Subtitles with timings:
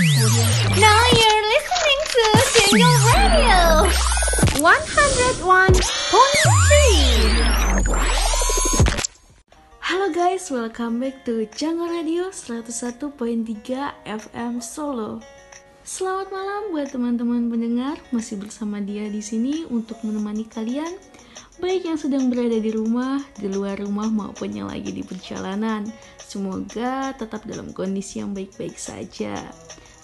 [0.00, 2.24] Now you're listening to
[2.56, 3.84] Jingle Radio
[4.56, 5.76] 101.3
[9.84, 13.12] Halo guys, welcome back to Jango Radio 101.3
[14.08, 15.20] FM Solo.
[15.84, 20.96] Selamat malam buat teman-teman pendengar, masih bersama dia di sini untuk menemani kalian,
[21.60, 25.84] baik yang sedang berada di rumah, di luar rumah maupun yang lagi di perjalanan.
[26.16, 29.36] Semoga tetap dalam kondisi yang baik-baik saja.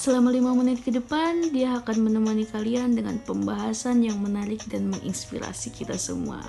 [0.00, 5.76] Selama 5 menit ke depan, dia akan menemani kalian dengan pembahasan yang menarik dan menginspirasi
[5.76, 6.40] kita semua.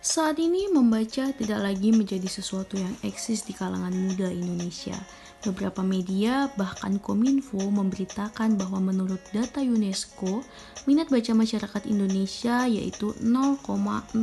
[0.00, 4.96] Saat ini membaca tidak lagi menjadi sesuatu yang eksis di kalangan muda Indonesia.
[5.44, 10.40] Beberapa media, bahkan Kominfo, memberitakan bahwa menurut data UNESCO,
[10.88, 14.16] minat baca masyarakat Indonesia yaitu 0,001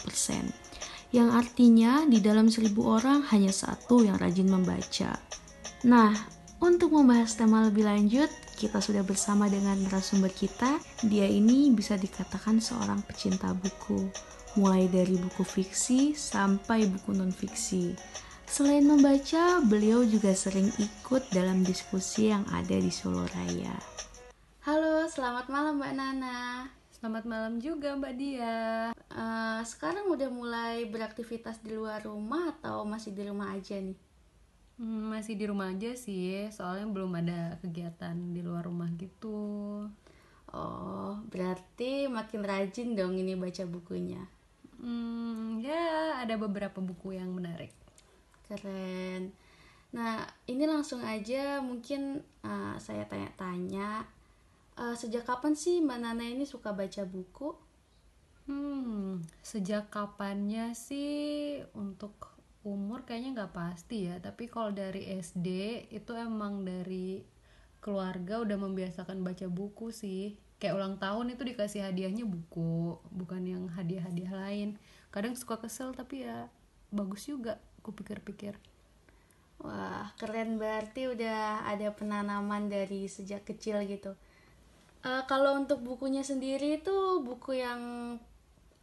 [0.00, 0.48] persen.
[1.12, 5.20] Yang artinya di dalam seribu orang hanya satu yang rajin membaca.
[5.84, 10.78] Nah, untuk membahas tema lebih lanjut, kita sudah bersama dengan narasumber kita.
[11.02, 14.06] Dia ini bisa dikatakan seorang pecinta buku,
[14.54, 17.98] mulai dari buku fiksi sampai buku non-fiksi.
[18.46, 23.74] Selain membaca, beliau juga sering ikut dalam diskusi yang ada di Solo Raya.
[24.62, 26.70] Halo, selamat malam Mbak Nana.
[26.94, 28.58] Selamat malam juga Mbak Dia.
[29.10, 34.11] Uh, sekarang udah mulai beraktivitas di luar rumah atau masih di rumah aja nih?
[34.82, 39.86] Hmm, masih di rumah aja sih, soalnya belum ada kegiatan di luar rumah gitu.
[40.50, 44.26] Oh, berarti makin rajin dong ini baca bukunya.
[44.82, 47.70] Hmm, ya ada beberapa buku yang menarik.
[48.50, 49.30] Keren.
[49.94, 54.02] Nah, ini langsung aja mungkin uh, saya tanya-tanya.
[54.74, 57.54] Uh, sejak kapan sih Mbak Nana ini suka baca buku?
[58.50, 62.31] Hmm, sejak kapannya sih untuk
[62.62, 64.18] umur kayaknya nggak pasti ya.
[64.22, 65.48] Tapi kalau dari SD
[65.90, 67.22] itu emang dari
[67.82, 70.38] keluarga udah membiasakan baca buku sih.
[70.62, 74.78] Kayak ulang tahun itu dikasih hadiahnya buku, bukan yang hadiah-hadiah lain.
[75.10, 76.46] Kadang suka kesel tapi ya
[76.92, 78.54] bagus juga aku pikir-pikir
[79.64, 84.12] wah keren berarti udah ada penanaman dari sejak kecil gitu
[85.02, 87.80] uh, kalau untuk bukunya sendiri itu buku yang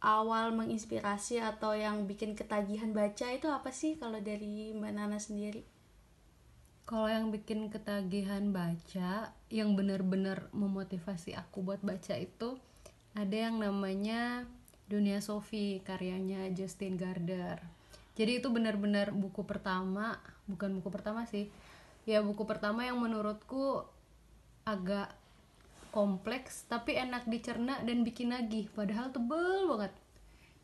[0.00, 5.64] awal menginspirasi atau yang bikin ketagihan baca itu apa sih kalau dari mbak Nana sendiri?
[6.88, 12.58] Kalau yang bikin ketagihan baca yang benar-benar memotivasi aku buat baca itu
[13.14, 14.48] ada yang namanya
[14.90, 17.62] Dunia Sophie karyanya Justin Gardner.
[18.18, 20.18] Jadi itu benar-benar buku pertama
[20.50, 21.46] bukan buku pertama sih
[22.08, 23.86] ya buku pertama yang menurutku
[24.66, 25.14] agak
[25.90, 28.70] kompleks tapi enak dicerna dan bikin nagih.
[28.72, 29.92] Padahal tebel banget.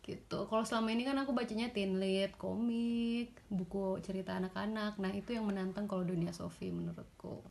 [0.07, 0.39] Gitu.
[0.47, 4.97] Kalau selama ini kan aku bacanya teen lit komik buku cerita anak-anak.
[5.03, 7.43] Nah itu yang menantang kalau dunia Sofi menurutku.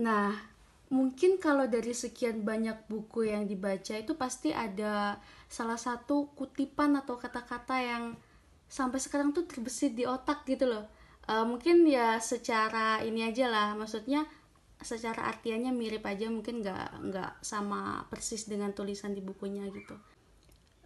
[0.00, 0.32] Nah
[0.88, 7.20] mungkin kalau dari sekian banyak buku yang dibaca itu pasti ada salah satu kutipan atau
[7.20, 8.04] kata-kata yang
[8.68, 10.88] sampai sekarang tuh terbesit di otak gitu loh.
[11.28, 13.76] Uh, mungkin ya secara ini aja lah.
[13.76, 14.24] Maksudnya
[14.78, 19.98] secara artiannya mirip aja mungkin nggak nggak sama persis dengan tulisan di bukunya gitu.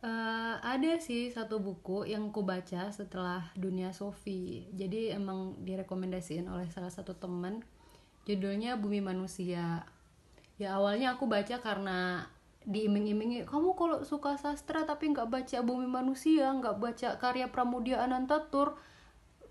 [0.03, 6.66] Uh, ada sih satu buku yang ku baca setelah dunia Sofi jadi emang direkomendasiin oleh
[6.75, 7.62] salah satu teman
[8.26, 9.86] judulnya Bumi Manusia.
[10.58, 12.26] Ya awalnya aku baca karena
[12.62, 18.78] diiming-imingi kamu kalau suka sastra tapi nggak baca bumi manusia nggak baca karya Pramudia Anantatur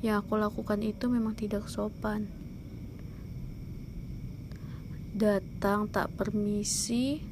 [0.00, 2.45] yang aku lakukan itu memang tidak sopan
[5.16, 7.24] datang tak permisi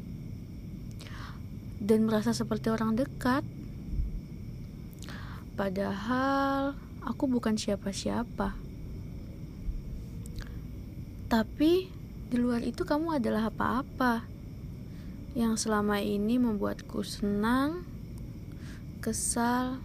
[1.77, 3.45] dan merasa seperti orang dekat.
[5.53, 6.73] Padahal
[7.05, 8.57] aku bukan siapa-siapa.
[11.29, 11.73] Tapi
[12.33, 14.25] di luar itu kamu adalah apa-apa
[15.37, 17.85] yang selama ini membuatku senang,
[19.05, 19.77] kesal,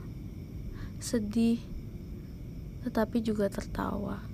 [1.03, 1.59] sedih,
[2.87, 4.28] tetapi juga tertawa.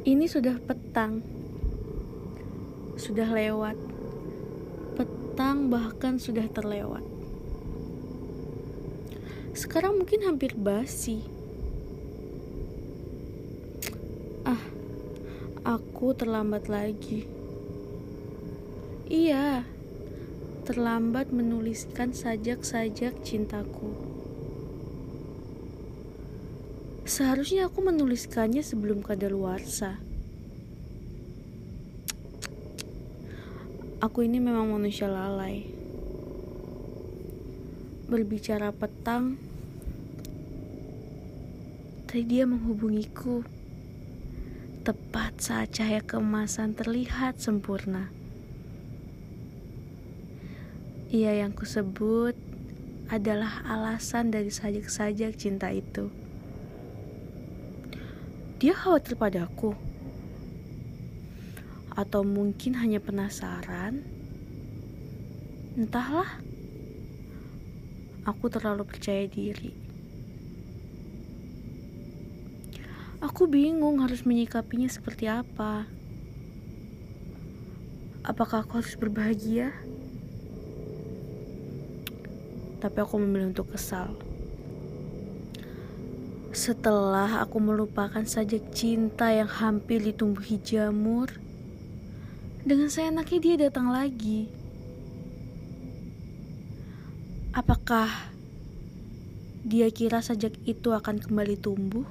[0.00, 1.20] Ini sudah petang.
[2.96, 3.76] Sudah lewat.
[4.96, 7.04] Petang bahkan sudah terlewat.
[9.52, 11.20] Sekarang mungkin hampir basi.
[14.48, 14.64] Ah,
[15.68, 17.28] aku terlambat lagi.
[19.04, 19.68] Iya,
[20.64, 24.09] terlambat menuliskan sajak-sajak cintaku.
[27.10, 29.98] Seharusnya aku menuliskannya sebelum kadaluarsa.
[33.98, 35.66] Aku ini memang manusia lalai.
[38.06, 39.42] Berbicara petang,
[42.06, 43.42] tadi dia menghubungiku.
[44.86, 48.14] Tepat saat cahaya keemasan terlihat sempurna.
[51.10, 52.38] Ia yang kusebut
[53.10, 56.19] adalah alasan dari sajak-sajak cinta itu.
[58.60, 59.72] Dia khawatir padaku.
[61.96, 64.04] Atau mungkin hanya penasaran.
[65.80, 66.28] Entahlah.
[68.28, 69.72] Aku terlalu percaya diri.
[73.24, 75.88] Aku bingung harus menyikapinya seperti apa.
[78.28, 79.72] Apakah aku harus berbahagia?
[82.84, 84.12] Tapi aku memilih untuk kesal.
[86.50, 91.30] Setelah aku melupakan sajak cinta yang hampir ditumbuhi jamur,
[92.66, 94.50] dengan seenaknya dia datang lagi.
[97.54, 98.10] Apakah
[99.62, 102.06] dia kira sajak itu akan kembali tumbuh?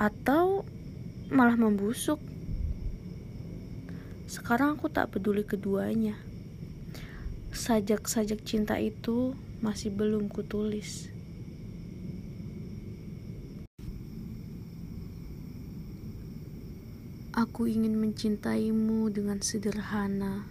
[0.00, 0.64] Atau
[1.28, 2.16] malah membusuk?
[4.24, 6.31] Sekarang aku tak peduli keduanya
[7.62, 11.06] sajak-sajak cinta itu masih belum kutulis.
[17.30, 20.42] Aku ingin mencintaimu dengan sederhana,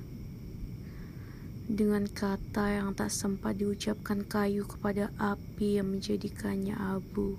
[1.67, 7.35] dengan kata yang tak sempat diucapkan kayu kepada api yang menjadikannya abu.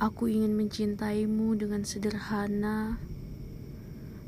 [0.00, 2.96] Aku ingin mencintaimu dengan sederhana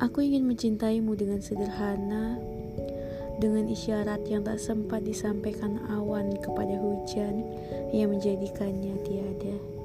[0.00, 2.40] Aku ingin mencintaimu dengan sederhana,
[3.36, 7.44] dengan isyarat yang tak sempat disampaikan awan kepada hujan
[7.92, 9.79] yang menjadikannya tiada.